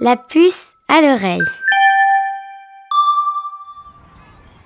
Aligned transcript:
La 0.00 0.16
puce 0.16 0.74
à 0.86 1.00
l'oreille. 1.00 1.40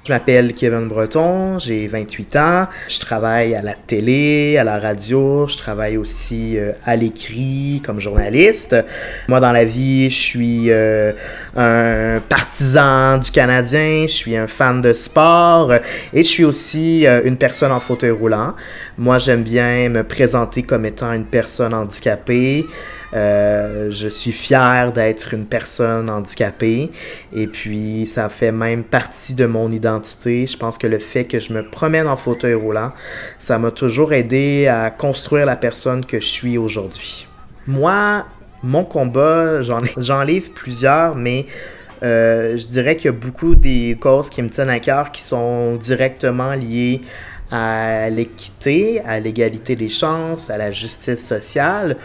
Je 0.04 0.12
m'appelle 0.12 0.52
Kevin 0.52 0.88
Breton, 0.88 1.58
j'ai 1.58 1.86
28 1.86 2.36
ans. 2.36 2.66
Je 2.86 3.00
travaille 3.00 3.54
à 3.54 3.62
la 3.62 3.72
télé, 3.72 4.58
à 4.58 4.64
la 4.64 4.78
radio, 4.78 5.48
je 5.48 5.56
travaille 5.56 5.96
aussi 5.96 6.58
euh, 6.58 6.72
à 6.84 6.96
l'écrit 6.96 7.80
comme 7.82 7.98
journaliste. 7.98 8.76
Moi, 9.26 9.40
dans 9.40 9.52
la 9.52 9.64
vie, 9.64 10.10
je 10.10 10.14
suis 10.14 10.70
euh, 10.70 11.14
un 11.56 12.20
partisan 12.28 13.16
du 13.16 13.30
Canadien, 13.30 14.02
je 14.02 14.12
suis 14.12 14.36
un 14.36 14.48
fan 14.48 14.82
de 14.82 14.92
sport 14.92 15.72
et 15.72 16.22
je 16.22 16.28
suis 16.28 16.44
aussi 16.44 17.06
euh, 17.06 17.22
une 17.24 17.38
personne 17.38 17.72
en 17.72 17.80
fauteuil 17.80 18.10
roulant. 18.10 18.54
Moi, 18.98 19.18
j'aime 19.18 19.44
bien 19.44 19.88
me 19.88 20.02
présenter 20.02 20.62
comme 20.62 20.84
étant 20.84 21.10
une 21.14 21.24
personne 21.24 21.72
handicapée. 21.72 22.66
Euh, 23.14 23.90
je 23.90 24.08
suis 24.08 24.32
fier 24.32 24.90
d'être 24.92 25.34
une 25.34 25.44
personne 25.44 26.08
handicapée 26.08 26.90
et 27.32 27.46
puis 27.46 28.06
ça 28.06 28.30
fait 28.30 28.52
même 28.52 28.84
partie 28.84 29.34
de 29.34 29.44
mon 29.44 29.70
identité. 29.70 30.46
Je 30.46 30.56
pense 30.56 30.78
que 30.78 30.86
le 30.86 30.98
fait 30.98 31.24
que 31.24 31.38
je 31.38 31.52
me 31.52 31.62
promène 31.62 32.08
en 32.08 32.16
fauteuil 32.16 32.54
roulant, 32.54 32.92
ça 33.38 33.58
m'a 33.58 33.70
toujours 33.70 34.12
aidé 34.14 34.66
à 34.66 34.90
construire 34.90 35.44
la 35.44 35.56
personne 35.56 36.04
que 36.04 36.20
je 36.20 36.26
suis 36.26 36.56
aujourd'hui. 36.56 37.26
Moi, 37.66 38.24
mon 38.62 38.84
combat, 38.84 39.60
j'en 39.62 40.22
livre 40.22 40.50
plusieurs, 40.54 41.14
mais 41.14 41.46
euh, 42.02 42.56
je 42.56 42.66
dirais 42.66 42.96
qu'il 42.96 43.06
y 43.06 43.14
a 43.14 43.16
beaucoup 43.16 43.54
des 43.54 43.96
causes 44.00 44.30
qui 44.30 44.42
me 44.42 44.48
tiennent 44.48 44.70
à 44.70 44.80
cœur 44.80 45.12
qui 45.12 45.22
sont 45.22 45.76
directement 45.76 46.54
liées 46.54 47.02
à 47.50 48.08
l'équité, 48.08 49.02
à 49.06 49.20
l'égalité 49.20 49.76
des 49.76 49.90
chances, 49.90 50.48
à 50.48 50.56
la 50.56 50.72
justice 50.72 51.24
sociale. 51.24 51.96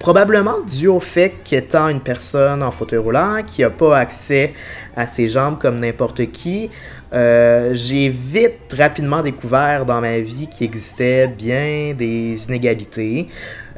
Probablement 0.00 0.62
dû 0.62 0.88
au 0.88 0.98
fait 0.98 1.34
qu'étant 1.44 1.88
une 1.88 2.00
personne 2.00 2.62
en 2.62 2.70
fauteuil 2.70 2.98
roulant, 2.98 3.42
qui 3.46 3.60
n'a 3.60 3.68
pas 3.68 3.98
accès 3.98 4.54
à 4.96 5.04
ses 5.04 5.28
jambes 5.28 5.58
comme 5.58 5.78
n'importe 5.78 6.32
qui, 6.32 6.70
euh, 7.12 7.74
j'ai 7.74 8.08
vite, 8.08 8.74
rapidement 8.78 9.22
découvert 9.22 9.84
dans 9.84 10.00
ma 10.00 10.20
vie 10.20 10.48
qu'il 10.48 10.66
existait 10.66 11.26
bien 11.26 11.92
des 11.92 12.42
inégalités, 12.48 13.26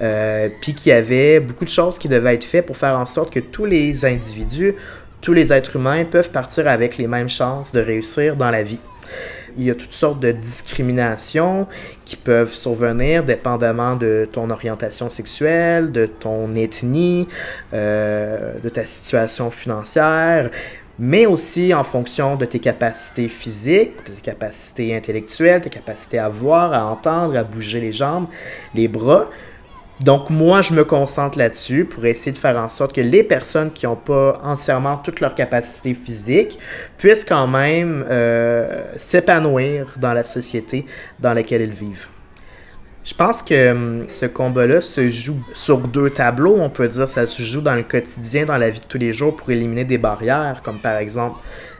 euh, 0.00 0.48
puis 0.60 0.74
qu'il 0.74 0.90
y 0.90 0.94
avait 0.94 1.40
beaucoup 1.40 1.64
de 1.64 1.70
choses 1.70 1.98
qui 1.98 2.06
devaient 2.08 2.34
être 2.34 2.44
faites 2.44 2.66
pour 2.66 2.76
faire 2.76 2.96
en 2.96 3.06
sorte 3.06 3.32
que 3.32 3.40
tous 3.40 3.64
les 3.64 4.04
individus, 4.04 4.76
tous 5.20 5.32
les 5.32 5.52
êtres 5.52 5.74
humains 5.74 6.04
peuvent 6.04 6.30
partir 6.30 6.68
avec 6.68 6.98
les 6.98 7.08
mêmes 7.08 7.28
chances 7.28 7.72
de 7.72 7.80
réussir 7.80 8.36
dans 8.36 8.50
la 8.50 8.62
vie. 8.62 8.78
Il 9.56 9.64
y 9.64 9.70
a 9.70 9.74
toutes 9.74 9.92
sortes 9.92 10.20
de 10.20 10.32
discriminations 10.32 11.66
qui 12.04 12.16
peuvent 12.16 12.52
survenir 12.52 13.24
dépendamment 13.24 13.96
de 13.96 14.28
ton 14.30 14.50
orientation 14.50 15.10
sexuelle, 15.10 15.92
de 15.92 16.06
ton 16.06 16.54
ethnie, 16.54 17.28
euh, 17.72 18.58
de 18.60 18.68
ta 18.68 18.82
situation 18.82 19.50
financière, 19.50 20.50
mais 20.98 21.26
aussi 21.26 21.74
en 21.74 21.84
fonction 21.84 22.36
de 22.36 22.44
tes 22.44 22.58
capacités 22.58 23.28
physiques, 23.28 24.06
de 24.06 24.12
tes 24.12 24.20
capacités 24.20 24.94
intellectuelles, 24.94 25.60
tes 25.60 25.70
capacités 25.70 26.18
à 26.18 26.28
voir, 26.28 26.72
à 26.72 26.86
entendre, 26.86 27.36
à 27.36 27.44
bouger 27.44 27.80
les 27.80 27.92
jambes, 27.92 28.26
les 28.74 28.88
bras. 28.88 29.28
Donc 30.00 30.30
moi, 30.30 30.62
je 30.62 30.74
me 30.74 30.84
concentre 30.84 31.38
là-dessus 31.38 31.84
pour 31.84 32.04
essayer 32.06 32.32
de 32.32 32.38
faire 32.38 32.56
en 32.56 32.68
sorte 32.68 32.92
que 32.94 33.00
les 33.00 33.22
personnes 33.22 33.70
qui 33.70 33.86
n'ont 33.86 33.96
pas 33.96 34.40
entièrement 34.42 34.96
toutes 34.96 35.20
leurs 35.20 35.34
capacités 35.34 35.94
physiques 35.94 36.58
puissent 36.98 37.24
quand 37.24 37.46
même 37.46 38.04
euh, 38.10 38.84
s'épanouir 38.96 39.94
dans 39.98 40.12
la 40.12 40.24
société 40.24 40.86
dans 41.20 41.34
laquelle 41.34 41.62
ils 41.62 41.70
vivent. 41.70 42.08
Je 43.04 43.14
pense 43.14 43.42
que 43.42 43.72
hum, 43.72 44.04
ce 44.08 44.26
combat-là 44.26 44.80
se 44.80 45.08
joue 45.10 45.42
sur 45.54 45.78
deux 45.78 46.10
tableaux. 46.10 46.56
On 46.58 46.70
peut 46.70 46.86
dire 46.86 47.08
ça 47.08 47.26
se 47.26 47.42
joue 47.42 47.60
dans 47.60 47.74
le 47.74 47.82
quotidien, 47.82 48.44
dans 48.44 48.58
la 48.58 48.70
vie 48.70 48.80
de 48.80 48.84
tous 48.84 48.98
les 48.98 49.12
jours 49.12 49.34
pour 49.34 49.50
éliminer 49.50 49.84
des 49.84 49.98
barrières, 49.98 50.62
comme 50.62 50.78
par 50.78 50.96
exemple 50.98 51.36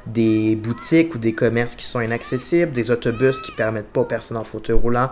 des 0.06 0.56
boutiques 0.56 1.14
ou 1.14 1.19
des 1.19 1.33
commerces 1.33 1.77
qui 1.77 1.84
sont 1.84 2.01
inaccessibles, 2.01 2.73
des 2.73 2.91
autobus 2.91 3.41
qui 3.41 3.52
permettent 3.52 3.92
pas 3.92 4.01
aux 4.01 4.05
personnes 4.05 4.36
en 4.36 4.42
fauteuil 4.42 4.74
roulant 4.74 5.11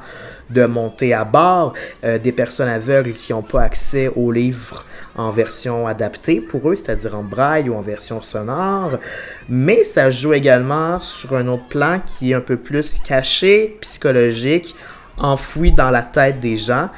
de 0.50 0.64
monter 0.66 1.14
à 1.14 1.24
bord, 1.24 1.74
euh, 2.02 2.18
des 2.18 2.32
personnes 2.32 2.68
aveugles 2.68 3.12
qui 3.12 3.32
n'ont 3.32 3.42
pas 3.42 3.62
accès 3.62 4.10
aux 4.16 4.32
livres 4.32 4.84
en 5.14 5.30
version 5.30 5.86
adaptée 5.86 6.40
pour 6.40 6.68
eux, 6.70 6.74
c'est-à-dire 6.74 7.16
en 7.16 7.22
braille 7.22 7.68
ou 7.68 7.74
en 7.74 7.82
version 7.82 8.20
sonore. 8.20 8.98
Mais 9.48 9.84
ça 9.84 10.10
joue 10.10 10.32
également 10.32 10.98
sur 10.98 11.36
un 11.36 11.46
autre 11.46 11.68
plan 11.68 12.00
qui 12.04 12.32
est 12.32 12.34
un 12.34 12.40
peu 12.40 12.56
plus 12.56 12.98
caché, 12.98 13.76
psychologique, 13.80 14.74
enfoui 15.20 15.72
dans 15.72 15.91
la 15.91 16.03
tête 16.03 16.41
des 16.41 16.56
gens. 16.56 16.88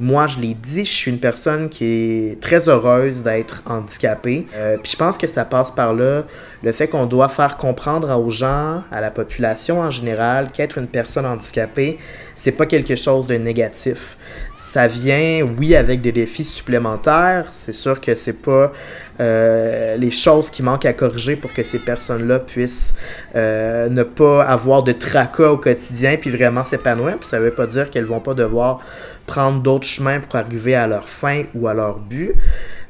Moi, 0.00 0.28
je 0.28 0.38
l'ai 0.38 0.54
dit, 0.54 0.84
je 0.84 0.90
suis 0.92 1.10
une 1.10 1.18
personne 1.18 1.68
qui 1.68 1.84
est 1.84 2.40
très 2.40 2.68
heureuse 2.68 3.24
d'être 3.24 3.64
handicapée. 3.66 4.46
Euh, 4.54 4.76
puis 4.80 4.92
je 4.92 4.96
pense 4.96 5.18
que 5.18 5.26
ça 5.26 5.44
passe 5.44 5.72
par 5.72 5.92
là 5.92 6.22
le 6.62 6.70
fait 6.70 6.86
qu'on 6.86 7.06
doit 7.06 7.28
faire 7.28 7.56
comprendre 7.56 8.16
aux 8.16 8.30
gens, 8.30 8.84
à 8.92 9.00
la 9.00 9.10
population 9.10 9.80
en 9.80 9.90
général, 9.90 10.52
qu'être 10.52 10.78
une 10.78 10.86
personne 10.86 11.26
handicapée, 11.26 11.98
c'est 12.36 12.52
pas 12.52 12.66
quelque 12.66 12.94
chose 12.94 13.26
de 13.26 13.34
négatif. 13.34 14.16
Ça 14.56 14.86
vient, 14.86 15.42
oui, 15.58 15.74
avec 15.74 16.00
des 16.00 16.12
défis 16.12 16.44
supplémentaires. 16.44 17.46
C'est 17.50 17.72
sûr 17.72 18.00
que 18.00 18.14
c'est 18.14 18.40
pas 18.40 18.72
euh, 19.20 19.96
les 19.96 20.10
choses 20.10 20.50
qui 20.50 20.62
manquent 20.62 20.86
à 20.86 20.92
corriger 20.92 21.36
pour 21.36 21.52
que 21.52 21.62
ces 21.62 21.80
personnes-là 21.80 22.38
puissent 22.38 22.94
euh, 23.34 23.88
ne 23.88 24.02
pas 24.02 24.44
avoir 24.44 24.82
de 24.82 24.92
tracas 24.92 25.50
au 25.50 25.56
quotidien 25.56 26.16
puis 26.16 26.30
vraiment 26.30 26.64
s'épanouir. 26.64 27.18
Puis 27.18 27.28
ça 27.28 27.40
veut 27.40 27.50
pas 27.50 27.66
dire 27.66 27.90
qu'elles 27.90 28.04
vont 28.04 28.20
pas 28.20 28.34
devoir 28.34 28.80
prendre 29.26 29.60
d'autres 29.60 29.86
chemins 29.86 30.20
pour 30.20 30.36
arriver 30.36 30.74
à 30.74 30.86
leur 30.86 31.08
fin 31.08 31.44
ou 31.54 31.68
à 31.68 31.74
leur 31.74 31.98
but. 31.98 32.34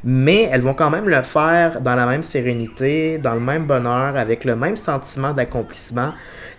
Mais 0.05 0.49
elles 0.53 0.61
vont 0.61 0.75
quand 0.75 0.91
même 0.91 1.09
le 1.09 1.23
faire 1.23 1.81
dans 1.81 1.97
la 1.97 2.07
même 2.07 2.23
sérénité, 2.23 3.19
dans 3.19 3.35
le 3.35 3.41
même 3.41 3.65
bonheur, 3.65 4.17
avec 4.17 4.45
le 4.45 4.55
même 4.55 4.77
sentiment 4.77 5.33
d'accomplissement 5.33 6.13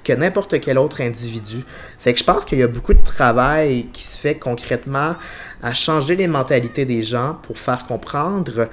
que 0.03 0.13
n'importe 0.13 0.59
quel 0.59 0.77
autre 0.77 1.01
individu. 1.01 1.63
Fait 1.99 2.13
que 2.13 2.19
je 2.19 2.23
pense 2.23 2.43
qu'il 2.43 2.59
y 2.59 2.63
a 2.63 2.67
beaucoup 2.67 2.93
de 2.93 3.03
travail 3.03 3.87
qui 3.93 4.03
se 4.03 4.17
fait 4.17 4.35
concrètement 4.35 5.15
à 5.61 5.73
changer 5.73 6.15
les 6.15 6.27
mentalités 6.27 6.85
des 6.85 7.03
gens 7.03 7.37
pour 7.43 7.57
faire 7.57 7.83
comprendre 7.83 8.69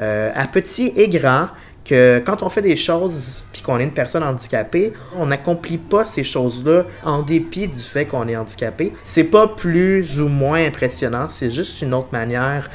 euh, 0.00 0.30
à 0.34 0.46
petit 0.46 0.92
et 0.96 1.08
grand 1.08 1.48
que 1.84 2.22
quand 2.24 2.42
on 2.42 2.48
fait 2.48 2.62
des 2.62 2.76
choses 2.76 3.42
puis 3.52 3.62
qu'on 3.62 3.78
est 3.78 3.84
une 3.84 3.92
personne 3.92 4.22
handicapée, 4.22 4.92
on 5.16 5.26
n'accomplit 5.26 5.78
pas 5.78 6.04
ces 6.04 6.24
choses-là 6.24 6.84
en 7.02 7.22
dépit 7.22 7.66
du 7.66 7.82
fait 7.82 8.06
qu'on 8.06 8.28
est 8.28 8.36
handicapé. 8.36 8.92
C'est 9.04 9.24
pas 9.24 9.48
plus 9.48 10.20
ou 10.20 10.28
moins 10.28 10.64
impressionnant, 10.64 11.28
c'est 11.28 11.50
juste 11.50 11.82
une 11.82 11.94
autre 11.94 12.08
manière 12.12 12.70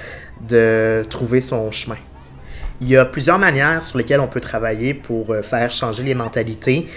de 0.48 1.06
trouver 1.10 1.42
son 1.42 1.72
chemin. 1.72 1.98
Il 2.82 2.90
y 2.90 2.98
a 2.98 3.06
plusieurs 3.06 3.40
manières 3.40 3.84
sur 3.84 3.98
lesquelles 3.98 4.20
on 4.20 4.28
peut 4.28 4.42
travailler 4.42 4.94
pour 4.94 5.32
euh, 5.32 5.42
faire 5.42 5.72
changer 5.72 6.04
les 6.04 6.16
mentalités. 6.16 6.88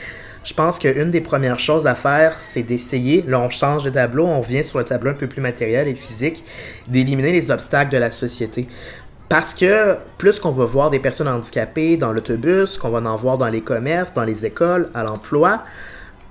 Je 0.42 0.54
pense 0.54 0.78
qu'une 0.78 1.10
des 1.10 1.20
premières 1.20 1.58
choses 1.58 1.86
à 1.86 1.94
faire, 1.94 2.40
c'est 2.40 2.62
d'essayer, 2.62 3.24
là 3.26 3.40
on 3.40 3.50
change 3.50 3.84
de 3.84 3.90
tableau, 3.90 4.26
on 4.26 4.40
vient 4.40 4.62
sur 4.62 4.78
le 4.78 4.84
tableau 4.84 5.10
un 5.10 5.14
peu 5.14 5.26
plus 5.26 5.42
matériel 5.42 5.88
et 5.88 5.94
physique, 5.94 6.42
d'éliminer 6.86 7.32
les 7.32 7.50
obstacles 7.50 7.92
de 7.92 7.98
la 7.98 8.10
société. 8.10 8.66
Parce 9.28 9.52
que 9.52 9.96
plus 10.16 10.38
qu'on 10.38 10.50
va 10.50 10.64
voir 10.64 10.90
des 10.90 11.00
personnes 11.00 11.28
handicapées 11.28 11.98
dans 11.98 12.12
l'autobus, 12.12 12.78
qu'on 12.78 12.88
va 12.88 13.10
en 13.10 13.16
voir 13.16 13.36
dans 13.36 13.48
les 13.48 13.60
commerces, 13.60 14.14
dans 14.14 14.24
les 14.24 14.46
écoles, 14.46 14.90
à 14.94 15.02
l'emploi, 15.02 15.64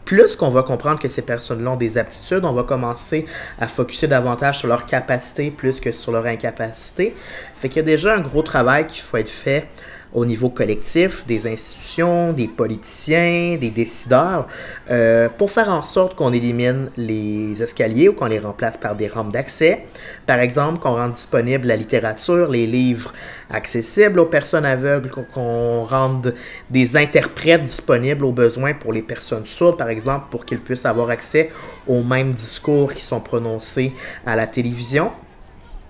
plus 0.04 0.36
qu'on 0.36 0.50
va 0.50 0.64
comprendre 0.64 1.00
que 1.00 1.10
ces 1.10 1.22
personnes-là 1.22 1.72
ont 1.72 1.76
des 1.76 1.98
aptitudes, 1.98 2.44
on 2.44 2.54
va 2.54 2.64
commencer 2.64 3.26
à 3.60 3.68
focuser 3.68 4.08
davantage 4.08 4.60
sur 4.60 4.68
leurs 4.70 4.86
capacités 4.86 5.52
plus 5.52 5.80
que 5.80 5.92
sur 5.92 6.12
leur 6.12 6.26
incapacité. 6.26 7.14
Fait 7.56 7.68
qu'il 7.68 7.78
y 7.78 7.80
a 7.82 7.84
déjà 7.84 8.16
un 8.16 8.22
gros 8.22 8.42
travail 8.42 8.88
qu'il 8.88 9.04
faut 9.04 9.18
être 9.18 9.30
fait 9.30 9.68
au 10.14 10.26
niveau 10.26 10.50
collectif, 10.50 11.26
des 11.28 11.48
institutions, 11.48 12.34
des 12.34 12.48
politiciens, 12.48 13.58
des 13.60 13.70
décideurs, 13.70 14.48
euh, 14.90 15.30
pour 15.38 15.52
faire 15.52 15.70
en 15.70 15.84
sorte 15.84 16.16
qu'on 16.16 16.34
élimine 16.34 16.90
les 16.98 17.62
escaliers 17.62 18.10
ou 18.10 18.14
qu'on 18.14 18.26
les 18.26 18.40
remplace 18.40 18.78
par 18.78 18.96
des 18.96 19.08
rampes 19.08 19.32
d'accès. 19.32 19.86
Par 20.26 20.40
exemple, 20.40 20.80
qu'on 20.80 20.96
rende 20.96 21.14
disponible 21.14 21.68
la 21.68 21.76
littérature, 21.76 22.50
les 22.50 22.68
livres 22.68 23.14
accessibles 23.50 24.20
aux 24.20 24.26
personnes 24.26 24.66
aveugles, 24.66 25.12
qu'on 25.34 25.84
rende 25.84 26.34
des 26.70 26.98
interprètes 26.98 27.64
disponibles 27.64 28.26
aux 28.26 28.32
besoins 28.32 28.74
pour 28.74 28.94
les 28.94 29.02
personnes 29.02 29.46
sourdes, 29.46 29.78
par 29.78 29.90
exemple, 29.90 30.28
pour 30.32 30.46
qu'ils 30.46 30.60
puissent 30.60 30.86
avoir 30.86 31.10
accès 31.10 31.52
aux 31.88 32.04
mêmes 32.04 32.34
discours 32.34 32.94
qui 32.94 33.04
sont 33.04 33.20
prononcés 33.20 33.94
à 34.26 34.36
la 34.36 34.48
télévision. 34.48 35.12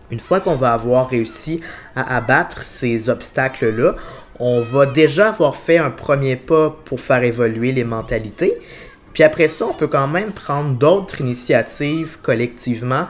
Une 0.09 0.19
fois 0.19 0.39
qu'on 0.39 0.55
va 0.55 0.73
avoir 0.73 1.09
réussi 1.09 1.61
à 1.95 2.15
abattre 2.15 2.61
ces 2.63 3.09
obstacles-là, 3.09 3.95
on 4.39 4.61
va 4.61 4.85
déjà 4.85 5.29
avoir 5.29 5.55
fait 5.55 5.77
un 5.77 5.89
premier 5.89 6.35
pas 6.35 6.75
pour 6.85 7.01
faire 7.01 7.23
évoluer 7.23 7.71
les 7.73 7.83
mentalités. 7.83 8.57
Puis 9.13 9.23
après 9.23 9.49
ça, 9.49 9.65
on 9.65 9.73
peut 9.73 9.87
quand 9.87 10.07
même 10.07 10.31
prendre 10.31 10.75
d'autres 10.75 11.21
initiatives 11.21 12.19
collectivement 12.21 13.07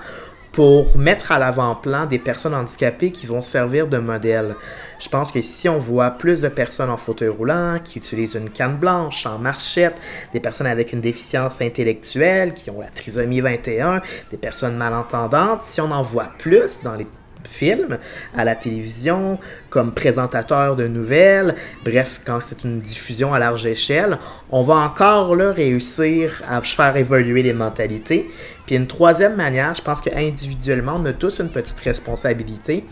pour 0.57 0.97
mettre 0.97 1.31
à 1.31 1.37
l'avant-plan 1.37 2.07
des 2.07 2.17
personnes 2.17 2.55
handicapées 2.55 3.11
qui 3.11 3.27
vont 3.27 3.43
servir 3.43 3.85
de 3.85 3.99
modèle. 3.99 4.55
Je 4.99 5.07
pense 5.07 5.31
que 5.31 5.39
si 5.43 5.69
on 5.69 5.77
voit 5.77 6.09
plus 6.09 6.41
de 6.41 6.47
personnes 6.47 6.89
en 6.89 6.97
fauteuil 6.97 7.29
roulant 7.29 7.77
qui 7.83 7.99
utilisent 7.99 8.33
une 8.33 8.49
canne 8.49 8.77
blanche, 8.77 9.27
en 9.27 9.37
marchette, 9.37 9.93
des 10.33 10.39
personnes 10.39 10.65
avec 10.65 10.93
une 10.93 10.99
déficience 10.99 11.61
intellectuelle, 11.61 12.55
qui 12.55 12.71
ont 12.71 12.81
la 12.81 12.87
trisomie 12.87 13.39
21, 13.39 14.01
des 14.31 14.37
personnes 14.37 14.77
malentendantes, 14.77 15.63
si 15.63 15.79
on 15.79 15.91
en 15.91 16.01
voit 16.01 16.31
plus 16.39 16.81
dans 16.81 16.95
les 16.95 17.05
film, 17.47 17.97
à 18.35 18.43
la 18.43 18.55
télévision, 18.55 19.39
comme 19.69 19.93
présentateur 19.93 20.75
de 20.75 20.87
nouvelles, 20.87 21.55
bref, 21.83 22.21
quand 22.25 22.39
c'est 22.43 22.63
une 22.63 22.81
diffusion 22.81 23.33
à 23.33 23.39
large 23.39 23.65
échelle, 23.65 24.17
on 24.51 24.61
va 24.61 24.75
encore 24.75 25.35
là 25.35 25.51
réussir 25.51 26.41
à 26.47 26.61
faire 26.61 26.97
évoluer 26.97 27.43
les 27.43 27.53
mentalités. 27.53 28.29
Puis 28.67 28.75
une 28.75 28.85
troisième 28.85 29.35
manière, 29.35 29.73
je 29.73 29.81
pense 29.81 30.01
qu'individuellement, 30.01 30.97
on 30.97 31.05
a 31.05 31.13
tous 31.13 31.39
une 31.39 31.49
petite 31.49 31.79
responsabilité 31.79 32.85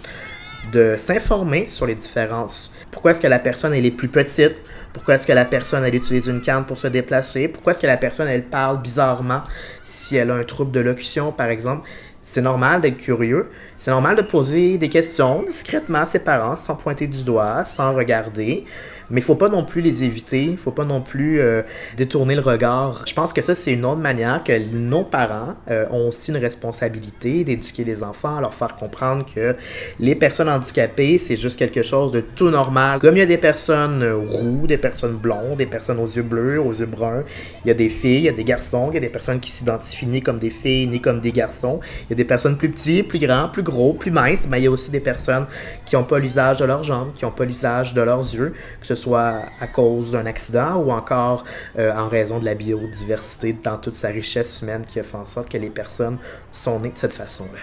de 0.71 0.95
s'informer 0.97 1.67
sur 1.67 1.85
les 1.85 1.95
différences. 1.95 2.71
Pourquoi 2.89 3.11
est-ce 3.11 3.21
que 3.21 3.27
la 3.27 3.39
personne 3.39 3.73
elle 3.73 3.85
est 3.85 3.91
plus 3.91 4.07
petite? 4.07 4.55
Pourquoi 4.93 5.15
est-ce 5.15 5.27
que 5.27 5.33
la 5.33 5.43
personne 5.43 5.85
utilise 5.93 6.27
une 6.27 6.39
canne 6.39 6.65
pour 6.65 6.79
se 6.79 6.87
déplacer? 6.87 7.49
Pourquoi 7.49 7.73
est-ce 7.73 7.81
que 7.81 7.87
la 7.87 7.97
personne 7.97 8.29
elle 8.29 8.45
parle 8.45 8.81
bizarrement 8.81 9.43
si 9.83 10.15
elle 10.15 10.31
a 10.31 10.35
un 10.35 10.43
trouble 10.45 10.71
de 10.71 10.79
locution 10.79 11.33
par 11.33 11.47
exemple? 11.47 11.87
C'est 12.27 12.41
normal 12.41 12.81
d'être 12.81 12.97
curieux. 12.97 13.49
C'est 13.77 13.91
normal 13.91 14.15
de 14.15 14.23
poser 14.23 14.79
des 14.79 14.89
questions 14.89 15.43
discrètement 15.43 15.99
à 15.99 16.05
ses 16.07 16.17
parents 16.17 16.57
sans 16.57 16.75
pointer 16.75 17.05
du 17.05 17.23
doigt, 17.23 17.63
sans 17.65 17.93
regarder. 17.93 18.65
Mais 19.09 19.21
il 19.21 19.23
faut 19.23 19.35
pas 19.35 19.49
non 19.49 19.63
plus 19.63 19.81
les 19.81 20.03
éviter, 20.03 20.43
il 20.43 20.57
faut 20.57 20.71
pas 20.71 20.85
non 20.85 21.01
plus 21.01 21.39
euh, 21.39 21.61
détourner 21.95 22.33
le 22.35 22.41
regard. 22.41 23.03
Je 23.05 23.13
pense 23.13 23.33
que 23.33 23.41
ça, 23.41 23.53
c'est 23.53 23.73
une 23.73 23.85
autre 23.85 24.01
manière 24.01 24.43
que 24.43 24.57
nos 24.73 25.03
parents 25.03 25.55
euh, 25.69 25.85
ont 25.91 26.07
aussi 26.07 26.31
une 26.31 26.37
responsabilité 26.37 27.43
d'éduquer 27.43 27.83
les 27.83 28.01
enfants, 28.01 28.39
leur 28.39 28.53
faire 28.53 28.75
comprendre 28.75 29.23
que 29.31 29.55
les 29.99 30.15
personnes 30.15 30.49
handicapées, 30.49 31.19
c'est 31.19 31.35
juste 31.35 31.59
quelque 31.59 31.83
chose 31.83 32.11
de 32.11 32.21
tout 32.21 32.49
normal. 32.49 32.99
Comme 32.99 33.15
il 33.15 33.19
y 33.19 33.23
a 33.23 33.27
des 33.27 33.37
personnes 33.37 34.01
euh, 34.01 34.17
roux, 34.17 34.65
des 34.65 34.77
personnes 34.77 35.15
blondes, 35.15 35.57
des 35.57 35.67
personnes 35.67 35.99
aux 35.99 36.07
yeux 36.07 36.23
bleus, 36.23 36.59
aux 36.59 36.73
yeux 36.73 36.87
bruns, 36.87 37.23
il 37.63 37.67
y 37.67 37.71
a 37.71 37.75
des 37.75 37.89
filles, 37.89 38.17
il 38.17 38.23
y 38.23 38.29
a 38.29 38.33
des 38.33 38.43
garçons, 38.43 38.89
il 38.91 38.95
y 38.95 38.97
a 38.97 39.01
des 39.01 39.09
personnes 39.09 39.39
qui 39.39 39.51
s'identifient 39.51 40.07
ni 40.07 40.21
comme 40.21 40.39
des 40.39 40.49
filles, 40.49 40.87
ni 40.87 40.99
comme 40.99 41.19
des 41.19 41.31
garçons. 41.31 41.79
Des 42.15 42.25
personnes 42.25 42.57
plus 42.57 42.69
petits, 42.69 43.03
plus 43.03 43.19
grands, 43.19 43.49
plus 43.49 43.63
gros, 43.63 43.93
plus 43.93 44.11
minces, 44.11 44.47
mais 44.49 44.59
il 44.59 44.63
y 44.63 44.67
a 44.67 44.71
aussi 44.71 44.91
des 44.91 44.99
personnes 44.99 45.45
qui 45.85 45.95
n'ont 45.95 46.03
pas 46.03 46.19
l'usage 46.19 46.59
de 46.59 46.65
leurs 46.65 46.83
jambes, 46.83 47.13
qui 47.13 47.25
n'ont 47.25 47.31
pas 47.31 47.45
l'usage 47.45 47.93
de 47.93 48.01
leurs 48.01 48.21
yeux, 48.21 48.53
que 48.81 48.87
ce 48.87 48.95
soit 48.95 49.41
à 49.59 49.67
cause 49.67 50.11
d'un 50.11 50.25
accident 50.25 50.75
ou 50.77 50.91
encore 50.91 51.43
euh, 51.77 51.93
en 51.93 52.07
raison 52.07 52.39
de 52.39 52.45
la 52.45 52.55
biodiversité 52.55 53.55
dans 53.63 53.77
toute 53.77 53.95
sa 53.95 54.09
richesse 54.09 54.61
humaine 54.61 54.83
qui 54.87 54.99
a 54.99 55.03
fait 55.03 55.17
en 55.17 55.25
sorte 55.25 55.49
que 55.49 55.57
les 55.57 55.69
personnes 55.69 56.17
sont 56.51 56.79
nées 56.79 56.89
de 56.89 56.97
cette 56.97 57.13
façon-là. 57.13 57.59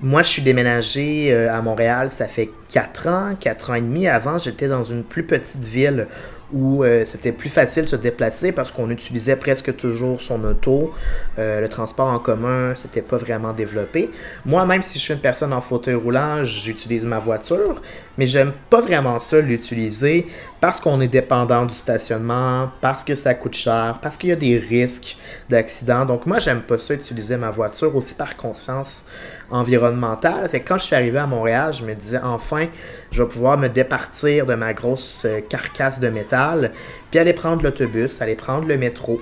Moi, 0.00 0.22
je 0.22 0.28
suis 0.28 0.42
déménagé 0.42 1.32
euh, 1.32 1.52
à 1.52 1.60
Montréal, 1.60 2.12
ça 2.12 2.26
fait 2.26 2.50
4 2.68 3.08
ans, 3.08 3.34
4 3.38 3.70
ans 3.70 3.74
et 3.74 3.80
demi. 3.80 4.06
Avant, 4.06 4.38
j'étais 4.38 4.68
dans 4.68 4.84
une 4.84 5.02
plus 5.02 5.24
petite 5.24 5.64
ville 5.64 6.06
où 6.52 6.82
euh, 6.82 7.04
c'était 7.04 7.32
plus 7.32 7.50
facile 7.50 7.84
de 7.84 7.88
se 7.88 7.96
déplacer 7.96 8.52
parce 8.52 8.70
qu'on 8.70 8.90
utilisait 8.90 9.36
presque 9.36 9.76
toujours 9.76 10.22
son 10.22 10.42
auto. 10.44 10.92
Euh, 11.38 11.60
le 11.60 11.68
transport 11.68 12.08
en 12.08 12.18
commun, 12.18 12.74
c'était 12.74 13.02
pas 13.02 13.16
vraiment 13.16 13.52
développé. 13.52 14.10
Moi, 14.46 14.64
même 14.64 14.82
si 14.82 14.98
je 14.98 15.04
suis 15.04 15.14
une 15.14 15.20
personne 15.20 15.52
en 15.52 15.60
fauteuil 15.60 15.94
roulant, 15.94 16.44
j'utilise 16.44 17.04
ma 17.04 17.18
voiture, 17.18 17.82
mais 18.16 18.26
j'aime 18.26 18.52
pas 18.70 18.80
vraiment 18.80 19.20
ça 19.20 19.40
l'utiliser 19.40 20.26
parce 20.60 20.80
qu'on 20.80 21.00
est 21.00 21.08
dépendant 21.08 21.66
du 21.66 21.74
stationnement, 21.74 22.70
parce 22.80 23.04
que 23.04 23.14
ça 23.14 23.34
coûte 23.34 23.54
cher, 23.54 23.98
parce 24.02 24.16
qu'il 24.16 24.30
y 24.30 24.32
a 24.32 24.36
des 24.36 24.58
risques 24.58 25.16
d'accident. 25.48 26.04
Donc 26.04 26.26
moi, 26.26 26.38
j'aime 26.38 26.62
pas 26.62 26.78
ça 26.78 26.94
utiliser 26.94 27.36
ma 27.36 27.50
voiture 27.50 27.94
aussi 27.94 28.14
par 28.14 28.36
conscience 28.36 29.04
environnementale. 29.50 30.48
Fait 30.48 30.60
que 30.60 30.68
quand 30.68 30.78
je 30.78 30.84
suis 30.84 30.96
arrivé 30.96 31.18
à 31.18 31.26
Montréal, 31.26 31.72
je 31.72 31.84
me 31.84 31.94
disais 31.94 32.20
enfin, 32.22 32.66
je 33.12 33.22
vais 33.22 33.28
pouvoir 33.28 33.56
me 33.56 33.68
départir 33.68 34.46
de 34.46 34.54
ma 34.54 34.74
grosse 34.74 35.22
euh, 35.24 35.40
carcasse 35.40 36.00
de 36.00 36.08
métal, 36.08 36.72
puis 37.10 37.20
aller 37.20 37.32
prendre 37.32 37.62
l'autobus, 37.62 38.20
aller 38.20 38.34
prendre 38.34 38.66
le 38.66 38.76
métro. 38.76 39.20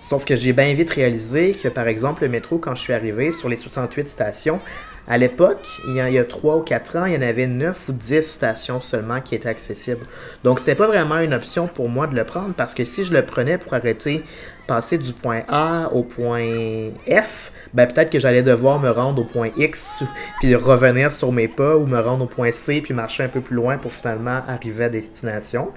Sauf 0.00 0.24
que 0.24 0.36
j'ai 0.36 0.52
bien 0.52 0.72
vite 0.74 0.90
réalisé 0.90 1.52
que, 1.60 1.68
par 1.68 1.88
exemple, 1.88 2.22
le 2.22 2.28
métro, 2.28 2.58
quand 2.58 2.74
je 2.74 2.80
suis 2.80 2.92
arrivé 2.92 3.32
sur 3.32 3.48
les 3.48 3.56
68 3.56 4.08
stations, 4.08 4.60
à 5.08 5.16
l'époque, 5.16 5.66
il 5.88 5.94
y 5.94 6.18
a, 6.18 6.24
3 6.24 6.56
ou 6.56 6.60
4 6.60 6.96
ans, 6.96 7.04
il 7.06 7.14
y 7.14 7.16
en 7.16 7.22
avait 7.22 7.46
9 7.46 7.88
ou 7.88 7.92
10 7.92 8.22
stations 8.22 8.82
seulement 8.82 9.22
qui 9.22 9.34
étaient 9.34 9.48
accessibles. 9.48 10.04
Donc, 10.44 10.58
c'était 10.58 10.74
pas 10.74 10.86
vraiment 10.86 11.18
une 11.18 11.32
option 11.32 11.66
pour 11.66 11.88
moi 11.88 12.06
de 12.06 12.14
le 12.14 12.24
prendre 12.24 12.52
parce 12.54 12.74
que 12.74 12.84
si 12.84 13.04
je 13.04 13.14
le 13.14 13.22
prenais 13.22 13.56
pour 13.56 13.72
arrêter, 13.72 14.22
passer 14.66 14.98
du 14.98 15.14
point 15.14 15.44
A 15.48 15.88
au 15.94 16.02
point 16.02 16.90
F, 17.10 17.52
ben 17.72 17.86
peut-être 17.86 18.10
que 18.10 18.18
j'allais 18.18 18.42
devoir 18.42 18.78
me 18.78 18.90
rendre 18.90 19.22
au 19.22 19.24
point 19.24 19.48
X 19.56 20.04
puis 20.40 20.54
revenir 20.54 21.10
sur 21.10 21.32
mes 21.32 21.48
pas 21.48 21.76
ou 21.76 21.86
me 21.86 21.98
rendre 21.98 22.24
au 22.24 22.28
point 22.28 22.52
C 22.52 22.82
puis 22.82 22.92
marcher 22.92 23.22
un 23.24 23.28
peu 23.28 23.40
plus 23.40 23.56
loin 23.56 23.78
pour 23.78 23.92
finalement 23.92 24.42
arriver 24.46 24.84
à 24.84 24.88
destination. 24.90 25.72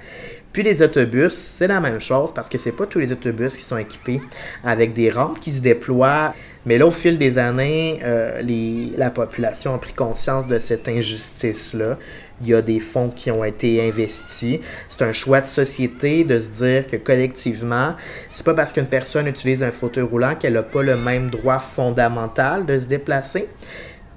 Puis 0.54 0.64
les 0.64 0.82
autobus, 0.82 1.34
c'est 1.34 1.68
la 1.68 1.80
même 1.80 2.02
chose 2.02 2.34
parce 2.34 2.50
que 2.50 2.58
c'est 2.58 2.74
pas 2.74 2.86
tous 2.86 3.00
les 3.00 3.12
autobus 3.12 3.56
qui 3.56 3.64
sont 3.64 3.78
équipés 3.78 4.20
avec 4.64 4.94
des 4.94 5.10
rampes 5.10 5.40
qui 5.40 5.52
se 5.52 5.62
déploient. 5.62 6.34
Mais 6.66 6.78
là, 6.78 6.86
au 6.88 6.92
fil 6.92 7.18
des 7.18 7.38
années, 7.38 8.02
euh, 8.04 8.42
les, 8.42 8.92
la 8.98 9.10
population 9.10 9.74
a 9.74 9.78
pris 9.78 9.94
conscience 9.94 10.48
de 10.48 10.60
cette 10.60 10.88
injustice-là. 10.88 11.98
Il 12.42 12.50
y 12.50 12.54
a 12.54 12.62
des 12.62 12.80
fonds 12.80 13.10
qui 13.10 13.32
ont 13.32 13.44
été 13.44 13.88
investis. 13.88 14.60
C'est 14.90 15.04
un 15.04 15.14
choix 15.14 15.42
de 15.42 15.48
société 15.48 16.24
de 16.24 16.40
se 16.40 16.50
dire 16.50 16.86
que 16.86 16.98
collectivement, 16.98 17.96
c'est 18.30 18.46
pas 18.46 18.54
parce 18.54 18.74
qu'une 18.74 18.88
personne 18.88 19.28
utilise 19.28 19.64
un 19.64 19.72
fauteuil 19.72 20.04
roulant 20.04 20.36
qu'elle 20.36 20.54
n'a 20.54 20.64
pas 20.64 20.84
le 20.84 20.98
même 20.98 21.30
droit 21.30 21.60
fondamental 21.60 22.66
de 22.66 22.78
se 22.78 22.86
déplacer. 22.86 23.48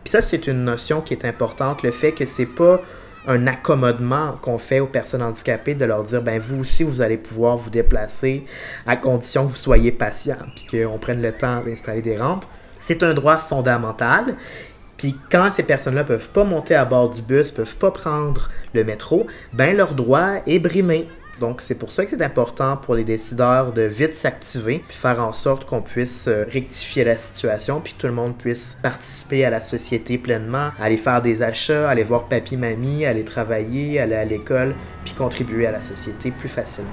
Puis 0.03 0.11
ça, 0.11 0.21
c'est 0.21 0.49
une 0.49 0.65
notion 0.65 1.01
qui 1.01 1.15
est 1.15 1.25
importante, 1.25 1.83
le 1.83 1.93
fait 1.93 2.13
que 2.13 2.27
c'est 2.27 2.45
pas 2.47 2.83
un 3.27 3.47
accommodement 3.47 4.39
qu'on 4.43 4.59
fait 4.59 4.81
aux 4.81 4.87
personnes 4.87 5.23
handicapées 5.23 5.75
de 5.75 5.85
leur 5.85 6.05
dire 6.05 6.23
ben 6.23 6.41
vous 6.41 6.61
aussi 6.61 6.83
vous 6.83 7.01
allez 7.01 7.17
pouvoir 7.17 7.57
vous 7.57 7.71
déplacer 7.71 8.45
à 8.87 8.97
condition 8.97 9.47
que 9.47 9.51
vous 9.51 9.57
soyez 9.57 9.93
patient 9.93 10.37
puis 10.55 10.67
qu'on 10.85 10.99
prenne 10.99 11.23
le 11.23 11.33
temps 11.33 11.63
d'installer 11.63 12.03
des 12.03 12.19
rampes. 12.19 12.45
C'est 12.79 13.03
un 13.03 13.15
droit 13.15 13.39
fondamental. 13.39 14.37
Puis 14.97 15.17
quand 15.31 15.51
ces 15.51 15.63
personnes-là 15.63 16.05
peuvent 16.05 16.29
pas 16.29 16.45
monter 16.45 16.75
à 16.75 16.85
bord 16.85 17.11
du 17.11 17.23
bus, 17.23 17.51
peuvent 17.51 17.77
pas 17.77 17.91
prendre 17.91 18.51
le 18.75 18.85
métro, 18.85 19.27
ben 19.53 19.77
leur 19.77 19.95
droit 19.95 20.35
est 20.47 20.59
brimé. 20.59 21.09
Donc, 21.41 21.61
c'est 21.61 21.75
pour 21.75 21.91
ça 21.91 22.05
que 22.05 22.11
c'est 22.11 22.23
important 22.23 22.77
pour 22.77 22.95
les 22.95 23.05
décideurs 23.05 23.73
de 23.73 23.83
vite 23.83 24.17
s'activer, 24.17 24.85
puis 24.87 24.97
faire 24.97 25.21
en 25.21 25.33
sorte 25.33 25.65
qu'on 25.65 25.83
puisse 25.83 26.29
euh, 26.29 26.45
rectifier 26.51 27.05
la 27.05 27.17
situation, 27.17 27.81
puis 27.81 27.95
que 27.95 27.99
tout 27.99 28.07
le 28.07 28.13
monde 28.13 28.37
puisse 28.37 28.79
participer 28.83 29.45
à 29.45 29.51
la 29.51 29.61
société 29.61 30.17
pleinement, 30.19 30.71
aller 30.81 30.97
faire 30.97 31.23
des 31.23 31.43
achats, 31.43 31.89
aller 31.89 32.05
voir 32.05 32.25
papy, 32.25 32.57
mamie, 32.57 33.05
aller 33.05 33.25
travailler, 33.25 34.01
aller 34.01 34.15
à 34.15 34.25
l'école, 34.25 34.75
puis 35.05 35.15
contribuer 35.15 35.67
à 35.67 35.73
la 35.73 35.81
société 35.81 36.31
plus 36.31 36.49
facilement. 36.49 36.91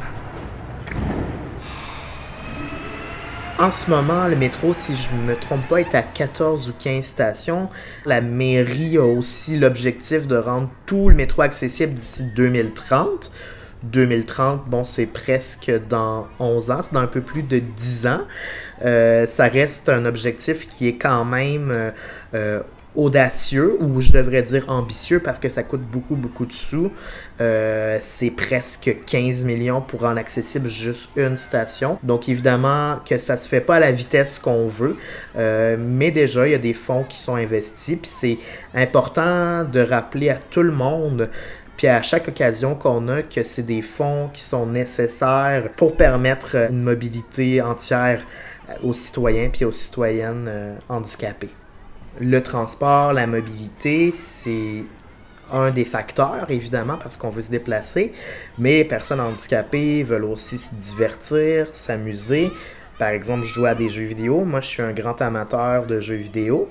En 3.62 3.70
ce 3.70 3.92
moment, 3.92 4.28
le 4.28 4.36
métro, 4.36 4.74
si 4.74 4.96
je 4.96 5.16
ne 5.16 5.22
me 5.22 5.36
trompe 5.36 5.68
pas, 5.68 5.82
est 5.82 5.94
à 5.94 6.02
14 6.02 6.70
ou 6.70 6.74
15 6.80 7.06
stations. 7.06 7.70
La 8.08 8.20
mairie 8.20 8.98
a 8.98 9.06
aussi 9.06 9.60
l'objectif 9.60 10.26
de 10.26 10.36
rendre 10.36 10.68
tout 10.88 11.10
le 11.10 11.16
métro 11.16 11.44
accessible 11.44 11.94
d'ici 11.94 12.24
2030. 12.36 13.32
2030, 13.84 14.68
bon, 14.68 14.86
c'est 14.86 15.08
presque 15.08 15.72
dans 15.90 16.28
11 16.40 16.72
ans, 16.72 16.80
c'est 16.84 16.94
dans 16.94 17.02
un 17.02 17.08
peu 17.08 17.22
plus 17.22 17.44
de 17.44 17.60
10 17.60 18.08
ans. 18.08 18.22
Euh, 18.84 19.26
ça 19.28 19.48
reste 19.48 19.90
un 19.90 20.06
objectif 20.06 20.68
qui 20.68 20.88
est 20.88 20.96
quand 20.96 21.26
même 21.26 21.70
euh, 21.72 21.92
euh, 22.34 22.60
audacieux, 22.96 23.78
ou 23.80 24.02
je 24.02 24.12
devrais 24.12 24.42
dire 24.42 24.66
ambitieux, 24.68 25.20
parce 25.20 25.40
que 25.40 25.50
ça 25.50 25.64
coûte 25.64 25.82
beaucoup, 25.82 26.16
beaucoup 26.16 26.46
de 26.46 26.52
sous. 26.52 26.92
c'est 27.40 28.32
presque 28.32 28.98
15 29.06 29.46
millions 29.46 29.82
pour 29.82 30.02
rendre 30.02 30.20
accessible 30.20 30.68
juste 30.68 31.12
une 31.16 31.38
station. 31.38 31.98
Donc 32.04 32.28
évidemment 32.28 33.00
que 33.06 33.18
ça 33.18 33.38
se 33.38 33.48
fait 33.48 33.62
pas 33.62 33.78
à 33.78 33.80
la 33.80 33.92
vitesse 33.94 34.38
qu'on 34.40 34.68
veut, 34.68 34.98
mais 35.38 36.12
déjà 36.12 36.46
il 36.48 36.52
y 36.52 36.56
a 36.56 36.60
des 36.60 36.74
fonds 36.74 37.06
qui 37.06 37.18
sont 37.18 37.36
investis, 37.36 37.98
puis 38.02 38.12
c'est 38.12 38.38
important 38.76 39.64
de 39.64 39.80
rappeler 39.80 40.30
à 40.30 40.36
tout 40.36 40.64
le 40.64 40.74
monde 40.74 41.30
puis 41.82 41.88
à 41.88 42.04
chaque 42.04 42.28
occasion 42.28 42.76
qu'on 42.76 43.08
a, 43.08 43.24
que 43.24 43.42
c'est 43.42 43.64
des 43.64 43.82
fonds 43.82 44.30
qui 44.32 44.44
sont 44.44 44.68
nécessaires 44.68 45.68
pour 45.76 45.98
permettre 45.98 46.56
une 46.70 46.84
mobilité 46.84 47.60
entière 47.60 48.24
aux 48.84 48.94
citoyens 48.94 49.50
puis 49.50 49.66
aux 49.66 49.72
citoyennes 49.72 50.46
euh, 50.48 50.76
handicapés. 50.90 51.50
Le 52.20 52.40
transport, 52.44 53.14
la 53.14 53.26
mobilité, 53.26 54.12
c'est 54.12 54.84
un 55.52 55.72
des 55.72 55.84
facteurs, 55.84 56.46
évidemment, 56.50 57.00
parce 57.02 57.18
qu'on 57.18 57.32
veut 57.32 57.42
se 57.42 57.50
déplacer, 57.50 58.14
mais 58.60 58.76
les 58.76 58.86
personnes 58.86 59.20
handicapées 59.20 60.04
veulent 60.04 60.26
aussi 60.26 60.60
se 60.60 60.76
divertir, 60.76 61.74
s'amuser. 61.74 62.52
Par 63.00 63.10
exemple, 63.10 63.44
jouer 63.44 63.70
à 63.70 63.74
des 63.74 63.90
jeux 63.90 64.04
vidéo. 64.04 64.46
Moi, 64.46 64.62
je 64.62 64.68
suis 64.68 64.84
un 64.84 64.94
grand 64.94 65.20
amateur 65.20 65.88
de 65.88 66.00
jeux 66.00 66.14
vidéo. 66.14 66.70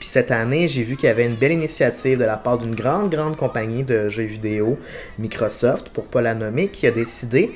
Puis 0.00 0.08
cette 0.08 0.30
année, 0.30 0.66
j'ai 0.66 0.82
vu 0.82 0.96
qu'il 0.96 1.08
y 1.08 1.12
avait 1.12 1.26
une 1.26 1.34
belle 1.34 1.52
initiative 1.52 2.18
de 2.18 2.24
la 2.24 2.38
part 2.38 2.56
d'une 2.56 2.74
grande, 2.74 3.10
grande 3.10 3.36
compagnie 3.36 3.84
de 3.84 4.08
jeux 4.08 4.22
vidéo, 4.22 4.78
Microsoft, 5.18 5.90
pour 5.90 6.06
pas 6.06 6.22
la 6.22 6.34
nommer, 6.34 6.68
qui 6.68 6.86
a 6.86 6.90
décidé, 6.90 7.52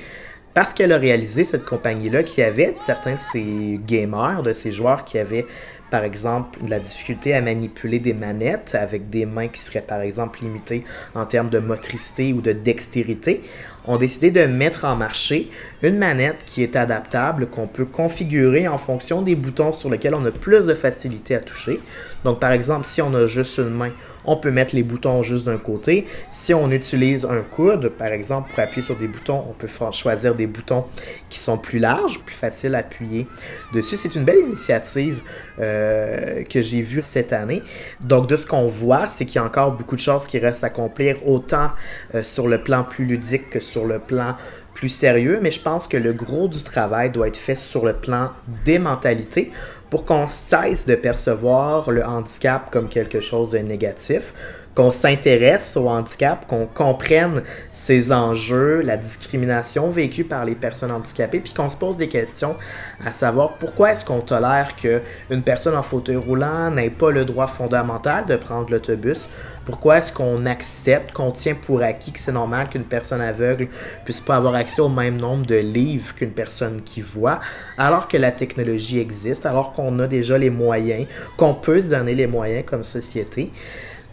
parce 0.52 0.74
qu'elle 0.74 0.92
a 0.92 0.98
réalisé 0.98 1.44
cette 1.44 1.64
compagnie-là, 1.64 2.22
qui 2.22 2.42
avait 2.42 2.76
certains 2.80 3.14
de 3.14 3.20
ses 3.20 3.80
gamers, 3.86 4.42
de 4.42 4.52
ses 4.52 4.72
joueurs 4.72 5.06
qui 5.06 5.18
avaient, 5.18 5.46
par 5.90 6.04
exemple, 6.04 6.62
de 6.62 6.68
la 6.68 6.80
difficulté 6.80 7.32
à 7.34 7.40
manipuler 7.40 7.98
des 7.98 8.12
manettes 8.12 8.76
avec 8.78 9.08
des 9.08 9.24
mains 9.24 9.48
qui 9.48 9.60
seraient, 9.60 9.80
par 9.80 10.02
exemple, 10.02 10.40
limitées 10.42 10.84
en 11.14 11.24
termes 11.24 11.48
de 11.48 11.60
motricité 11.60 12.34
ou 12.34 12.42
de 12.42 12.52
dextérité, 12.52 13.40
ont 13.86 13.96
décidé 13.96 14.30
de 14.30 14.44
mettre 14.46 14.84
en 14.84 14.96
marché 14.96 15.50
une 15.82 15.98
manette 15.98 16.44
qui 16.46 16.62
est 16.62 16.76
adaptable, 16.76 17.46
qu'on 17.46 17.66
peut 17.66 17.84
configurer 17.84 18.66
en 18.68 18.78
fonction 18.78 19.22
des 19.22 19.34
boutons 19.34 19.72
sur 19.72 19.90
lesquels 19.90 20.14
on 20.14 20.24
a 20.24 20.30
plus 20.30 20.66
de 20.66 20.74
facilité 20.74 21.34
à 21.34 21.40
toucher. 21.40 21.80
Donc, 22.24 22.40
par 22.40 22.52
exemple, 22.52 22.86
si 22.86 23.02
on 23.02 23.14
a 23.14 23.26
juste 23.26 23.58
une 23.58 23.70
main, 23.70 23.90
on 24.24 24.36
peut 24.36 24.50
mettre 24.50 24.74
les 24.74 24.82
boutons 24.82 25.22
juste 25.22 25.46
d'un 25.46 25.58
côté. 25.58 26.06
Si 26.30 26.54
on 26.54 26.70
utilise 26.70 27.24
un 27.24 27.42
coude, 27.42 27.88
par 27.88 28.08
exemple, 28.08 28.50
pour 28.50 28.60
appuyer 28.60 28.84
sur 28.84 28.96
des 28.96 29.08
boutons, 29.08 29.44
on 29.48 29.52
peut 29.52 29.68
choisir 29.92 30.34
des 30.34 30.46
boutons 30.46 30.84
qui 31.28 31.38
sont 31.38 31.58
plus 31.58 31.78
larges, 31.78 32.20
plus 32.20 32.34
faciles 32.34 32.74
à 32.74 32.78
appuyer 32.78 33.26
dessus. 33.72 33.96
C'est 33.96 34.14
une 34.14 34.24
belle 34.24 34.40
initiative 34.40 35.22
euh, 35.60 36.42
que 36.44 36.62
j'ai 36.62 36.82
vue 36.82 37.02
cette 37.02 37.32
année. 37.32 37.62
Donc, 38.00 38.28
de 38.28 38.36
ce 38.36 38.46
qu'on 38.46 38.66
voit, 38.66 39.06
c'est 39.06 39.24
qu'il 39.24 39.36
y 39.36 39.38
a 39.38 39.44
encore 39.44 39.72
beaucoup 39.72 39.96
de 39.96 40.00
choses 40.00 40.26
qui 40.26 40.38
restent 40.38 40.64
à 40.64 40.68
accomplir, 40.68 41.26
autant 41.26 41.70
euh, 42.14 42.22
sur 42.22 42.48
le 42.48 42.58
plan 42.58 42.84
plus 42.84 43.04
ludique 43.04 43.50
que 43.50 43.60
sur 43.60 43.84
le 43.84 43.98
plan 43.98 44.36
plus 44.74 44.88
sérieux, 44.88 45.38
mais 45.40 45.52
je 45.52 45.60
pense 45.60 45.86
que 45.86 45.96
le 45.96 46.12
gros 46.12 46.48
du 46.48 46.62
travail 46.62 47.10
doit 47.10 47.28
être 47.28 47.36
fait 47.36 47.54
sur 47.54 47.86
le 47.86 47.92
plan 47.92 48.32
des 48.64 48.78
mentalités 48.78 49.50
pour 49.90 50.04
qu'on 50.04 50.26
cesse 50.28 50.86
de 50.86 50.94
percevoir 50.94 51.90
le 51.90 52.04
handicap 52.04 52.70
comme 52.70 52.88
quelque 52.88 53.20
chose 53.20 53.52
de 53.52 53.58
négatif, 53.58 54.34
qu'on 54.74 54.90
s'intéresse 54.90 55.76
au 55.76 55.88
handicap, 55.88 56.46
qu'on 56.46 56.66
comprenne 56.66 57.42
ses 57.70 58.12
enjeux, 58.12 58.80
la 58.80 58.96
discrimination 58.96 59.90
vécue 59.90 60.24
par 60.24 60.44
les 60.44 60.54
personnes 60.54 60.90
handicapées, 60.90 61.40
puis 61.40 61.52
qu'on 61.52 61.70
se 61.70 61.76
pose 61.76 61.96
des 61.96 62.08
questions 62.08 62.56
à 63.04 63.12
savoir 63.12 63.54
pourquoi 63.54 63.92
est-ce 63.92 64.04
qu'on 64.04 64.20
tolère 64.20 64.74
qu'une 64.74 65.42
personne 65.44 65.76
en 65.76 65.82
fauteuil 65.82 66.16
roulant 66.16 66.70
n'ait 66.70 66.90
pas 66.90 67.10
le 67.10 67.24
droit 67.24 67.46
fondamental 67.46 68.26
de 68.26 68.36
prendre 68.36 68.70
l'autobus, 68.70 69.28
pourquoi 69.64 69.98
est-ce 69.98 70.12
qu'on 70.12 70.44
accepte, 70.46 71.12
qu'on 71.12 71.30
tient 71.30 71.54
pour 71.54 71.80
acquis 71.82 72.12
que 72.12 72.20
c'est 72.20 72.32
normal 72.32 72.68
qu'une 72.68 72.84
personne 72.84 73.20
aveugle 73.20 73.68
puisse 74.04 74.20
pas 74.20 74.36
avoir 74.36 74.54
accès 74.54 74.82
au 74.82 74.88
même 74.88 75.16
nombre 75.16 75.46
de 75.46 75.56
livres 75.56 76.14
qu'une 76.14 76.32
personne 76.32 76.82
qui 76.82 77.00
voit, 77.00 77.38
alors 77.78 78.08
que 78.08 78.16
la 78.16 78.32
technologie 78.32 78.98
existe, 78.98 79.46
alors 79.46 79.72
qu'on 79.72 79.98
a 80.00 80.06
déjà 80.06 80.36
les 80.36 80.50
moyens, 80.50 81.06
qu'on 81.36 81.54
peut 81.54 81.80
se 81.80 81.88
donner 81.88 82.14
les 82.14 82.26
moyens 82.26 82.64
comme 82.66 82.84
société? 82.84 83.52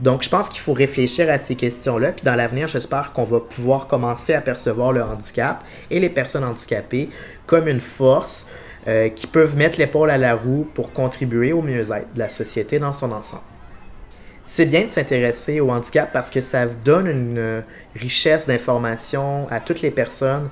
Donc, 0.02 0.24
je 0.24 0.30
pense 0.30 0.50
qu'il 0.50 0.62
faut 0.62 0.74
réfléchir 0.74 1.30
à 1.30 1.38
ces 1.38 1.56
questions-là. 1.56 2.12
Puis 2.12 2.26
dans 2.26 2.36
l'avenir, 2.36 2.68
j'espère 2.68 3.14
qu'on 3.14 3.24
va 3.24 3.40
pouvoir 3.40 3.86
commencer 3.88 4.34
à 4.34 4.42
percevoir 4.42 4.94
le 4.94 5.04
handicap 5.04 5.64
et 5.92 6.00
les 6.00 6.10
personnes 6.10 6.44
handicapées 6.44 7.10
comme 7.46 7.68
une 7.68 7.80
force 7.82 8.48
euh, 8.88 9.10
qui 9.10 9.28
peuvent 9.28 9.56
mettre 9.56 9.78
l'épaule 9.78 10.10
à 10.10 10.18
la 10.18 10.34
roue 10.34 10.68
pour 10.74 10.92
contribuer 10.92 11.54
au 11.54 11.62
mieux-être 11.62 12.14
de 12.16 12.20
la 12.20 12.30
société 12.30 12.80
dans 12.80 12.94
son 12.94 13.12
ensemble. 13.12 13.44
C'est 14.44 14.66
bien 14.66 14.86
de 14.86 14.90
s'intéresser 14.90 15.60
au 15.60 15.70
handicap 15.70 16.12
parce 16.12 16.32
que 16.32 16.42
ça 16.42 16.66
donne 16.66 17.08
une 17.08 17.38
euh, 17.38 17.62
richesse 17.96 18.48
d'informations 18.48 19.48
à 19.52 19.60
toutes 19.60 19.82
les 19.82 19.92
personnes 19.92 20.50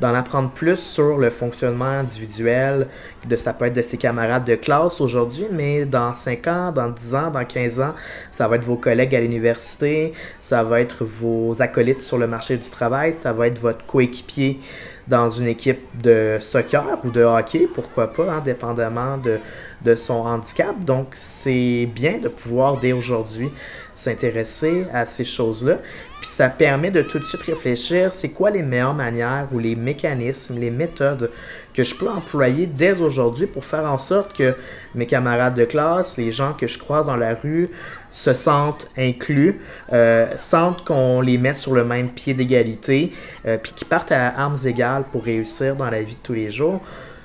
d'en 0.00 0.14
apprendre 0.14 0.50
plus 0.50 0.76
sur 0.76 1.18
le 1.18 1.30
fonctionnement 1.30 1.84
individuel, 1.84 2.86
de 3.26 3.36
ça 3.36 3.52
peut 3.52 3.66
être 3.66 3.74
de 3.74 3.82
ses 3.82 3.96
camarades 3.96 4.44
de 4.44 4.54
classe 4.54 5.00
aujourd'hui, 5.00 5.46
mais 5.50 5.84
dans 5.84 6.14
5 6.14 6.46
ans, 6.46 6.72
dans 6.72 6.88
10 6.88 7.14
ans, 7.14 7.30
dans 7.30 7.44
15 7.44 7.80
ans, 7.80 7.94
ça 8.30 8.46
va 8.46 8.56
être 8.56 8.64
vos 8.64 8.76
collègues 8.76 9.14
à 9.14 9.20
l'université, 9.20 10.12
ça 10.40 10.62
va 10.62 10.80
être 10.80 11.04
vos 11.04 11.60
acolytes 11.60 12.02
sur 12.02 12.18
le 12.18 12.26
marché 12.26 12.56
du 12.56 12.68
travail, 12.70 13.12
ça 13.12 13.32
va 13.32 13.48
être 13.48 13.58
votre 13.58 13.84
coéquipier 13.86 14.60
dans 15.08 15.30
une 15.30 15.46
équipe 15.46 15.80
de 16.02 16.36
soccer 16.40 16.98
ou 17.04 17.10
de 17.10 17.22
hockey, 17.22 17.66
pourquoi 17.72 18.12
pas, 18.12 18.30
hein, 18.30 18.42
dépendamment 18.44 19.16
de, 19.16 19.38
de 19.82 19.94
son 19.94 20.14
handicap. 20.14 20.74
Donc, 20.84 21.08
c'est 21.12 21.88
bien 21.94 22.18
de 22.18 22.28
pouvoir, 22.28 22.78
dès 22.78 22.92
aujourd'hui, 22.92 23.50
s'intéresser 23.94 24.84
à 24.92 25.06
ces 25.06 25.24
choses-là. 25.24 25.78
Puis 26.20 26.28
ça 26.28 26.48
permet 26.48 26.90
de 26.90 27.02
tout 27.02 27.18
de 27.18 27.24
suite 27.24 27.42
réfléchir, 27.42 28.12
c'est 28.12 28.28
quoi 28.28 28.50
les 28.50 28.62
meilleures 28.62 28.94
manières 28.94 29.48
ou 29.52 29.58
les 29.58 29.74
mécanismes, 29.74 30.58
les 30.58 30.70
méthodes 30.70 31.30
que 31.74 31.82
je 31.82 31.94
peux 31.94 32.08
employer 32.08 32.66
dès 32.66 33.00
aujourd'hui 33.00 33.46
pour 33.46 33.64
faire 33.64 33.84
en 33.90 33.98
sorte 33.98 34.36
que 34.36 34.54
mes 34.94 35.06
camarades 35.06 35.54
de 35.54 35.64
classe, 35.64 36.16
les 36.16 36.32
gens 36.32 36.52
que 36.52 36.66
je 36.66 36.78
croise 36.78 37.06
dans 37.06 37.16
la 37.16 37.34
rue, 37.34 37.70
se 38.18 38.34
sentent 38.34 38.88
inclus, 38.98 39.60
euh, 39.92 40.26
sentent 40.36 40.84
qu'on 40.84 41.20
les 41.20 41.38
met 41.38 41.54
sur 41.54 41.72
le 41.72 41.84
même 41.84 42.08
pied 42.08 42.34
d'égalité, 42.34 43.12
euh, 43.46 43.58
puis 43.62 43.70
qu'ils 43.70 43.86
partent 43.86 44.10
à 44.10 44.36
armes 44.36 44.58
égales 44.64 45.04
pour 45.12 45.22
réussir 45.22 45.76
dans 45.76 45.88
la 45.88 46.02
vie 46.02 46.16
de 46.16 46.20
tous 46.20 46.32
les 46.32 46.50
jours. 46.50 46.80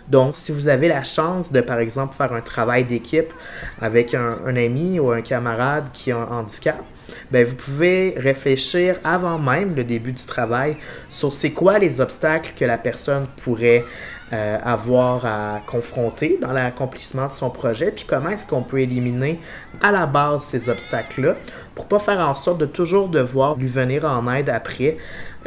Donc, 0.08 0.36
si 0.36 0.52
vous 0.52 0.68
avez 0.68 0.88
la 0.88 1.04
chance 1.04 1.52
de, 1.52 1.62
par 1.62 1.80
exemple, 1.80 2.14
faire 2.14 2.32
un 2.32 2.42
travail 2.42 2.84
d'équipe 2.84 3.34
avec 3.82 4.14
un, 4.14 4.56
ami 4.56 5.00
ou 5.00 5.10
un 5.10 5.22
camarade 5.22 5.86
qui 5.94 6.12
a 6.12 6.18
un 6.18 6.28
handicap, 6.28 6.84
ben, 7.32 7.44
vous 7.44 7.56
pouvez 7.56 8.14
réfléchir 8.16 8.98
avant 9.04 9.40
même 9.40 9.74
le 9.76 9.84
début 9.84 10.12
du 10.12 10.26
travail 10.26 10.78
sur 11.10 11.34
c'est 11.34 11.52
quoi 11.52 11.80
les 11.80 12.02
obstacles 12.02 12.52
que 12.56 12.66
la 12.66 12.78
personne 12.78 13.26
pourrait 13.44 13.84
euh, 14.32 14.58
avoir 14.64 15.26
à 15.26 15.62
confronter 15.68 16.40
dans 16.42 16.54
l'accomplissement 16.54 17.28
de 17.28 17.34
son 17.34 17.50
projet, 17.50 17.92
puis 17.92 18.06
comment 18.08 18.30
est-ce 18.30 18.48
qu'on 18.48 18.64
peut 18.64 18.80
éliminer 18.80 19.40
à 19.82 19.92
la 19.92 20.08
base 20.08 20.44
ces 20.44 20.70
obstacles-là 20.70 21.36
pour 21.76 21.86
pas 21.88 22.00
faire 22.00 22.20
en 22.20 22.34
sorte 22.34 22.58
de 22.58 22.66
toujours 22.66 23.10
devoir 23.10 23.58
lui 23.58 23.68
venir 23.68 24.06
en 24.06 24.32
aide 24.32 24.50
après 24.50 24.98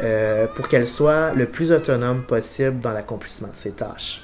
euh, 0.01 0.47
pour 0.55 0.69
qu'elle 0.69 0.87
soit 0.87 1.33
le 1.33 1.47
plus 1.47 1.71
autonome 1.71 2.21
possible 2.23 2.79
dans 2.79 2.93
l'accomplissement 2.93 3.49
de 3.49 3.55
ses 3.55 3.71
tâches. 3.71 4.21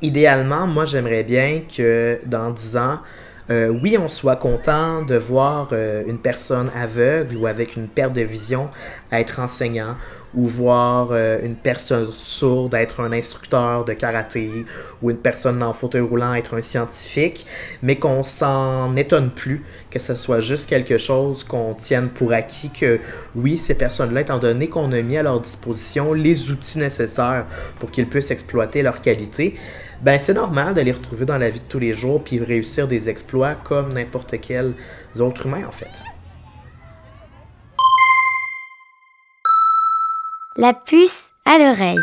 Idéalement, 0.00 0.66
moi 0.66 0.86
j'aimerais 0.86 1.24
bien 1.24 1.62
que 1.76 2.20
dans 2.24 2.50
10 2.50 2.76
ans, 2.76 3.00
euh, 3.50 3.68
oui, 3.68 3.98
on 3.98 4.08
soit 4.08 4.36
content 4.36 5.02
de 5.02 5.16
voir 5.16 5.72
une 6.06 6.18
personne 6.18 6.70
aveugle 6.74 7.36
ou 7.36 7.46
avec 7.46 7.76
une 7.76 7.88
perte 7.88 8.12
de 8.12 8.22
vision 8.22 8.70
être 9.10 9.40
enseignant 9.40 9.96
ou 10.34 10.46
voir 10.46 11.08
euh, 11.12 11.38
une 11.42 11.56
personne 11.56 12.08
sourde 12.12 12.74
être 12.74 13.00
un 13.00 13.12
instructeur 13.12 13.84
de 13.84 13.92
karaté 13.92 14.64
ou 15.02 15.10
une 15.10 15.16
personne 15.16 15.62
en 15.62 15.72
fauteuil 15.72 16.00
roulant 16.00 16.34
être 16.34 16.54
un 16.54 16.62
scientifique, 16.62 17.46
mais 17.82 17.96
qu'on 17.96 18.24
s'en 18.24 18.96
étonne 18.96 19.30
plus, 19.30 19.64
que 19.90 19.98
ce 19.98 20.14
soit 20.14 20.40
juste 20.40 20.68
quelque 20.68 20.98
chose 20.98 21.44
qu'on 21.44 21.74
tienne 21.74 22.08
pour 22.08 22.32
acquis 22.32 22.70
que 22.70 23.00
oui, 23.34 23.58
ces 23.58 23.74
personnes-là, 23.74 24.22
étant 24.22 24.38
donné 24.38 24.68
qu'on 24.68 24.92
a 24.92 25.02
mis 25.02 25.16
à 25.16 25.22
leur 25.22 25.40
disposition 25.40 26.12
les 26.12 26.50
outils 26.50 26.78
nécessaires 26.78 27.46
pour 27.78 27.90
qu'ils 27.90 28.08
puissent 28.08 28.30
exploiter 28.30 28.82
leur 28.82 29.00
qualité, 29.00 29.54
ben 30.02 30.18
c'est 30.18 30.34
normal 30.34 30.74
de 30.74 30.80
les 30.80 30.92
retrouver 30.92 31.24
dans 31.26 31.38
la 31.38 31.50
vie 31.50 31.60
de 31.60 31.64
tous 31.68 31.78
les 31.78 31.94
jours 31.94 32.24
puis 32.24 32.40
réussir 32.40 32.88
des 32.88 33.08
exploits 33.08 33.54
comme 33.54 33.92
n'importe 33.92 34.40
quel 34.40 34.74
autre 35.20 35.46
humain 35.46 35.62
en 35.68 35.72
fait. 35.72 36.11
La 40.58 40.74
puce 40.74 41.30
à 41.46 41.56
l'oreille. 41.56 41.96